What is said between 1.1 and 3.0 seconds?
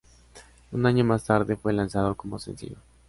tarde, fue lanzado como sencillo.